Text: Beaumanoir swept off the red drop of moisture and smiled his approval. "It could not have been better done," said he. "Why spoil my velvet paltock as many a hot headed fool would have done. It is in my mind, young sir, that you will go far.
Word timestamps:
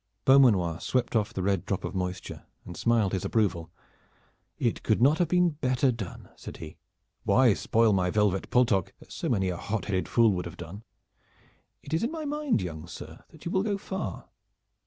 Beaumanoir 0.25 0.79
swept 0.79 1.15
off 1.15 1.31
the 1.31 1.43
red 1.43 1.63
drop 1.63 1.83
of 1.83 1.93
moisture 1.93 2.47
and 2.65 2.75
smiled 2.75 3.11
his 3.13 3.23
approval. 3.23 3.69
"It 4.57 4.81
could 4.81 4.99
not 4.99 5.19
have 5.19 5.27
been 5.27 5.51
better 5.51 5.91
done," 5.91 6.29
said 6.35 6.57
he. 6.57 6.77
"Why 7.23 7.53
spoil 7.53 7.93
my 7.93 8.09
velvet 8.09 8.49
paltock 8.49 8.93
as 8.99 9.21
many 9.21 9.49
a 9.49 9.57
hot 9.57 9.85
headed 9.85 10.07
fool 10.07 10.31
would 10.31 10.45
have 10.47 10.57
done. 10.57 10.81
It 11.83 11.93
is 11.93 12.01
in 12.01 12.09
my 12.11 12.25
mind, 12.25 12.63
young 12.63 12.87
sir, 12.87 13.23
that 13.29 13.45
you 13.45 13.51
will 13.51 13.61
go 13.61 13.77
far. 13.77 14.27